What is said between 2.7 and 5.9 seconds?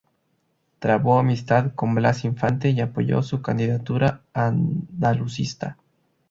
y apoyó su candidatura andalucista.